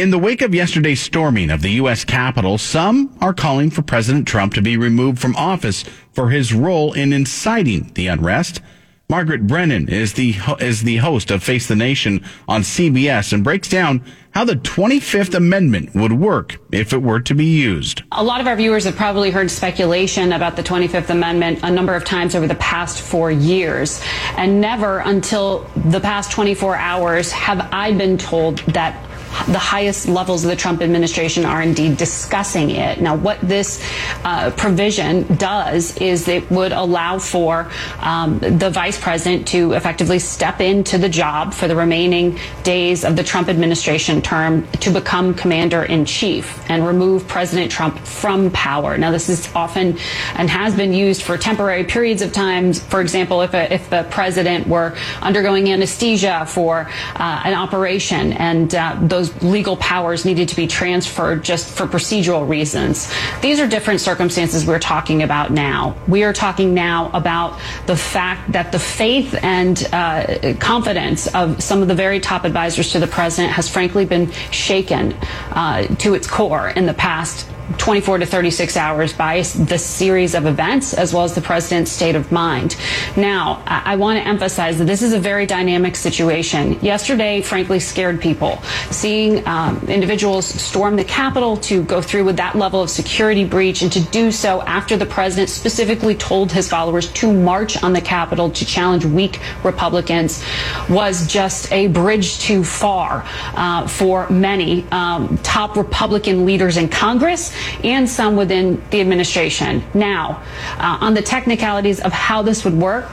In 0.00 0.10
the 0.10 0.18
wake 0.18 0.40
of 0.40 0.54
yesterday's 0.54 1.02
storming 1.02 1.50
of 1.50 1.60
the 1.60 1.72
U.S. 1.72 2.06
Capitol, 2.06 2.56
some 2.56 3.14
are 3.20 3.34
calling 3.34 3.68
for 3.68 3.82
President 3.82 4.26
Trump 4.26 4.54
to 4.54 4.62
be 4.62 4.78
removed 4.78 5.18
from 5.18 5.36
office 5.36 5.84
for 6.14 6.30
his 6.30 6.54
role 6.54 6.94
in 6.94 7.12
inciting 7.12 7.92
the 7.92 8.06
unrest. 8.06 8.62
Margaret 9.10 9.46
Brennan 9.46 9.90
is 9.90 10.14
the 10.14 10.36
is 10.58 10.84
the 10.84 10.96
host 10.96 11.30
of 11.30 11.42
Face 11.42 11.68
the 11.68 11.76
Nation 11.76 12.24
on 12.48 12.62
CBS 12.62 13.34
and 13.34 13.44
breaks 13.44 13.68
down 13.68 14.02
how 14.30 14.46
the 14.46 14.54
25th 14.54 15.34
Amendment 15.34 15.94
would 15.94 16.12
work 16.12 16.56
if 16.72 16.94
it 16.94 17.02
were 17.02 17.20
to 17.20 17.34
be 17.34 17.44
used. 17.44 18.02
A 18.12 18.24
lot 18.24 18.40
of 18.40 18.46
our 18.46 18.56
viewers 18.56 18.84
have 18.84 18.96
probably 18.96 19.30
heard 19.30 19.50
speculation 19.50 20.32
about 20.32 20.56
the 20.56 20.62
25th 20.62 21.10
Amendment 21.10 21.60
a 21.62 21.70
number 21.70 21.94
of 21.94 22.06
times 22.06 22.34
over 22.34 22.46
the 22.46 22.54
past 22.54 23.02
four 23.02 23.30
years. 23.30 24.02
And 24.38 24.62
never 24.62 25.00
until 25.00 25.66
the 25.74 26.00
past 26.00 26.32
24 26.32 26.76
hours 26.76 27.32
have 27.32 27.68
I 27.70 27.92
been 27.92 28.16
told 28.16 28.60
that 28.60 29.09
the 29.48 29.58
highest 29.58 30.08
levels 30.08 30.44
of 30.44 30.50
the 30.50 30.56
Trump 30.56 30.82
administration 30.82 31.44
are 31.44 31.62
indeed 31.62 31.96
discussing 31.96 32.70
it. 32.70 33.00
Now, 33.00 33.16
what 33.16 33.40
this 33.40 33.82
uh, 34.24 34.50
provision 34.56 35.22
does 35.36 35.96
is 35.98 36.28
it 36.28 36.50
would 36.50 36.72
allow 36.72 37.18
for 37.18 37.70
um, 38.00 38.38
the 38.38 38.70
vice 38.70 39.00
president 39.00 39.48
to 39.48 39.72
effectively 39.72 40.18
step 40.18 40.60
into 40.60 40.98
the 40.98 41.08
job 41.08 41.54
for 41.54 41.68
the 41.68 41.76
remaining 41.76 42.38
days 42.62 43.04
of 43.04 43.16
the 43.16 43.24
Trump 43.24 43.48
administration 43.48 44.22
term 44.22 44.66
to 44.80 44.90
become 44.90 45.34
commander 45.34 45.84
in 45.84 46.04
chief 46.04 46.58
and 46.70 46.86
remove 46.86 47.26
President 47.26 47.70
Trump 47.70 47.98
from 47.98 48.50
power. 48.50 48.96
Now, 48.98 49.10
this 49.10 49.28
is 49.28 49.50
often 49.54 49.98
and 50.34 50.48
has 50.50 50.74
been 50.74 50.92
used 50.92 51.22
for 51.22 51.36
temporary 51.36 51.84
periods 51.84 52.22
of 52.22 52.32
time. 52.32 52.72
For 52.72 53.00
example, 53.00 53.42
if, 53.42 53.54
a, 53.54 53.72
if 53.72 53.90
the 53.90 54.06
president 54.10 54.66
were 54.66 54.96
undergoing 55.22 55.70
anesthesia 55.70 56.46
for 56.46 56.88
uh, 57.16 57.42
an 57.44 57.54
operation 57.54 58.32
and 58.34 58.74
uh, 58.74 58.96
those 59.00 59.19
those 59.20 59.42
legal 59.42 59.76
powers 59.76 60.24
needed 60.24 60.48
to 60.48 60.56
be 60.56 60.66
transferred 60.66 61.44
just 61.44 61.76
for 61.76 61.86
procedural 61.86 62.48
reasons. 62.48 63.12
These 63.42 63.60
are 63.60 63.66
different 63.66 64.00
circumstances 64.00 64.64
we're 64.64 64.78
talking 64.78 65.22
about 65.22 65.50
now. 65.50 65.94
We 66.08 66.24
are 66.24 66.32
talking 66.32 66.72
now 66.72 67.10
about 67.12 67.60
the 67.86 67.96
fact 67.96 68.52
that 68.52 68.72
the 68.72 68.78
faith 68.78 69.38
and 69.42 69.86
uh, 69.92 70.54
confidence 70.58 71.26
of 71.34 71.62
some 71.62 71.82
of 71.82 71.88
the 71.88 71.94
very 71.94 72.20
top 72.20 72.44
advisors 72.44 72.92
to 72.92 72.98
the 72.98 73.06
president 73.06 73.52
has 73.52 73.68
frankly 73.68 74.06
been 74.06 74.30
shaken 74.50 75.12
uh, 75.52 75.82
to 75.96 76.14
its 76.14 76.26
core 76.26 76.70
in 76.70 76.86
the 76.86 76.94
past 76.94 77.46
24 77.78 78.18
to 78.18 78.26
36 78.26 78.76
hours 78.76 79.12
by 79.12 79.42
the 79.42 79.78
series 79.78 80.34
of 80.34 80.46
events 80.46 80.94
as 80.94 81.14
well 81.14 81.24
as 81.24 81.34
the 81.34 81.40
president's 81.40 81.90
state 81.90 82.16
of 82.16 82.30
mind. 82.32 82.76
Now, 83.16 83.62
I, 83.66 83.96
want 83.96 84.18
to 84.18 84.26
emphasize 84.26 84.78
that 84.78 84.84
this 84.84 85.02
is 85.02 85.12
a 85.12 85.18
very 85.18 85.46
dynamic 85.46 85.94
situation. 85.94 86.80
Yesterday, 86.80 87.42
frankly, 87.42 87.80
scared 87.80 88.20
people. 88.20 88.60
Seeing 88.90 89.46
um, 89.46 89.78
individuals 89.88 90.46
storm 90.46 90.96
the 90.96 91.04
Capitol 91.04 91.56
to 91.58 91.82
go 91.84 92.00
through 92.00 92.24
with 92.24 92.36
that 92.36 92.56
level 92.56 92.82
of 92.82 92.90
security 92.90 93.44
breach 93.44 93.82
and 93.82 93.92
to 93.92 94.00
do 94.06 94.30
so 94.32 94.62
after 94.62 94.96
the 94.96 95.06
president 95.06 95.50
specifically 95.50 96.14
told 96.14 96.50
his 96.50 96.68
followers 96.68 97.12
to 97.12 97.32
march 97.32 97.82
on 97.82 97.92
the 97.92 98.00
Capitol 98.00 98.50
to 98.50 98.64
challenge 98.64 99.04
weak 99.04 99.40
Republicans 99.64 100.42
was 100.88 101.26
just 101.26 101.70
a 101.72 101.88
bridge 101.88 102.38
too 102.38 102.64
far 102.64 103.24
uh, 103.54 103.86
for 103.86 104.28
many 104.30 104.86
um, 104.90 105.36
top 105.38 105.76
Republican 105.76 106.46
leaders 106.46 106.76
in 106.76 106.88
Congress 106.88 107.52
and 107.84 108.08
some 108.08 108.36
within 108.36 108.82
the 108.90 109.00
administration. 109.00 109.82
Now, 109.94 110.42
uh, 110.78 110.98
on 111.00 111.14
the 111.14 111.22
technicalities 111.22 112.00
of 112.00 112.12
how 112.12 112.42
this 112.42 112.64
would 112.64 112.74
work, 112.74 113.10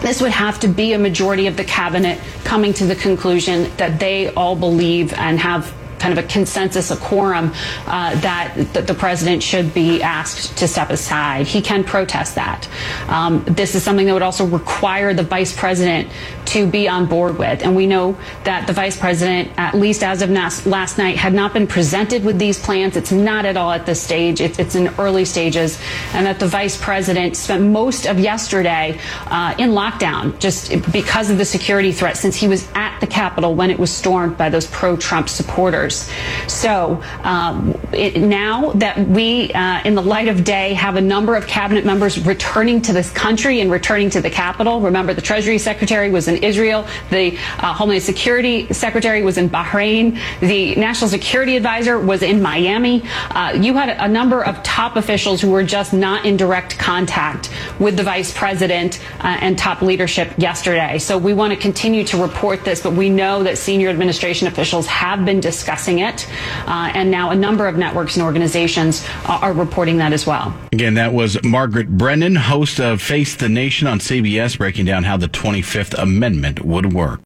this 0.00 0.20
would 0.22 0.30
have 0.30 0.60
to 0.60 0.68
be 0.68 0.92
a 0.92 0.98
majority 0.98 1.46
of 1.46 1.56
the 1.56 1.64
cabinet 1.64 2.20
coming 2.44 2.72
to 2.74 2.86
the 2.86 2.94
conclusion 2.94 3.70
that 3.76 3.98
they 3.98 4.32
all 4.34 4.54
believe 4.54 5.12
and 5.14 5.38
have 5.38 5.74
kind 5.98 6.16
of 6.16 6.24
a 6.24 6.28
consensus, 6.28 6.90
a 6.90 6.96
quorum, 6.96 7.52
uh, 7.86 8.18
that, 8.20 8.54
that 8.72 8.86
the 8.86 8.94
president 8.94 9.42
should 9.42 9.72
be 9.74 10.02
asked 10.02 10.56
to 10.58 10.68
step 10.68 10.90
aside. 10.90 11.46
He 11.46 11.60
can 11.60 11.84
protest 11.84 12.34
that. 12.34 12.68
Um, 13.08 13.44
this 13.46 13.74
is 13.74 13.82
something 13.82 14.06
that 14.06 14.12
would 14.12 14.22
also 14.22 14.46
require 14.46 15.14
the 15.14 15.22
vice 15.22 15.56
president 15.56 16.08
to 16.46 16.66
be 16.66 16.88
on 16.88 17.06
board 17.06 17.38
with. 17.38 17.62
And 17.62 17.76
we 17.76 17.86
know 17.86 18.16
that 18.44 18.66
the 18.66 18.72
vice 18.72 18.98
president, 18.98 19.50
at 19.58 19.74
least 19.74 20.02
as 20.02 20.22
of 20.22 20.30
last 20.30 20.98
night, 20.98 21.16
had 21.16 21.34
not 21.34 21.52
been 21.52 21.66
presented 21.66 22.24
with 22.24 22.38
these 22.38 22.58
plans. 22.58 22.96
It's 22.96 23.12
not 23.12 23.44
at 23.44 23.56
all 23.56 23.72
at 23.72 23.84
this 23.86 24.00
stage. 24.00 24.40
It's, 24.40 24.58
it's 24.58 24.74
in 24.74 24.88
early 24.98 25.24
stages. 25.24 25.78
And 26.14 26.26
that 26.26 26.38
the 26.38 26.46
vice 26.46 26.80
president 26.80 27.36
spent 27.36 27.62
most 27.64 28.06
of 28.06 28.18
yesterday 28.18 28.98
uh, 29.26 29.54
in 29.58 29.70
lockdown 29.70 30.38
just 30.38 30.70
because 30.92 31.30
of 31.30 31.38
the 31.38 31.44
security 31.44 31.92
threat 31.92 32.16
since 32.16 32.36
he 32.36 32.48
was 32.48 32.66
at 32.74 32.98
the 33.00 33.06
Capitol 33.06 33.54
when 33.54 33.70
it 33.70 33.78
was 33.78 33.90
stormed 33.90 34.36
by 34.36 34.48
those 34.48 34.66
pro-Trump 34.66 35.28
supporters 35.28 35.87
years. 35.88 36.10
So 36.46 37.02
um, 37.22 37.78
it, 37.92 38.20
now 38.20 38.72
that 38.72 38.98
we, 39.08 39.52
uh, 39.52 39.82
in 39.84 39.94
the 39.94 40.02
light 40.02 40.28
of 40.28 40.44
day, 40.44 40.74
have 40.74 40.96
a 40.96 41.00
number 41.00 41.34
of 41.36 41.46
cabinet 41.46 41.84
members 41.84 42.24
returning 42.24 42.82
to 42.82 42.92
this 42.92 43.10
country 43.10 43.60
and 43.60 43.70
returning 43.70 44.10
to 44.10 44.20
the 44.20 44.30
Capitol. 44.30 44.80
Remember, 44.80 45.14
the 45.14 45.22
Treasury 45.22 45.58
Secretary 45.58 46.10
was 46.10 46.28
in 46.28 46.42
Israel. 46.42 46.86
The 47.10 47.36
uh, 47.58 47.72
Homeland 47.72 48.02
Security 48.02 48.72
Secretary 48.72 49.22
was 49.22 49.38
in 49.38 49.48
Bahrain. 49.48 50.18
The 50.40 50.74
National 50.76 51.08
Security 51.08 51.56
Advisor 51.56 51.98
was 51.98 52.22
in 52.22 52.42
Miami. 52.42 53.02
Uh, 53.30 53.52
you 53.60 53.74
had 53.74 53.88
a 53.88 54.08
number 54.08 54.44
of 54.44 54.62
top 54.62 54.96
officials 54.96 55.40
who 55.40 55.50
were 55.50 55.64
just 55.64 55.92
not 55.92 56.24
in 56.24 56.36
direct 56.36 56.78
contact 56.78 57.50
with 57.78 57.96
the 57.96 58.02
vice 58.02 58.32
president 58.32 59.00
uh, 59.20 59.38
and 59.40 59.58
top 59.58 59.82
leadership 59.82 60.32
yesterday. 60.38 60.98
So 60.98 61.18
we 61.18 61.34
want 61.34 61.52
to 61.52 61.58
continue 61.58 62.04
to 62.04 62.20
report 62.20 62.64
this, 62.64 62.82
but 62.82 62.92
we 62.92 63.10
know 63.10 63.42
that 63.42 63.58
senior 63.58 63.88
administration 63.88 64.48
officials 64.48 64.86
have 64.86 65.24
been 65.24 65.40
discussing 65.40 66.00
it. 66.00 66.28
Uh, 66.66 66.90
and 66.94 67.10
now 67.10 67.30
a 67.30 67.36
number 67.36 67.66
of 67.66 67.76
networks 67.76 68.16
and 68.16 68.24
organizations 68.24 69.06
are 69.26 69.52
reporting 69.52 69.98
that 69.98 70.12
as 70.12 70.26
well. 70.26 70.56
Again, 70.72 70.94
that 70.94 71.12
was 71.12 71.42
Margaret 71.42 71.88
Brennan, 71.88 72.36
host 72.36 72.80
of 72.80 73.00
Face 73.00 73.36
the 73.36 73.48
Nation 73.48 73.86
on 73.86 73.98
CBS, 73.98 74.58
breaking 74.58 74.84
down 74.84 75.04
how 75.04 75.16
the 75.16 75.28
25th 75.28 76.00
Amendment 76.00 76.64
would 76.64 76.92
work. 76.92 77.16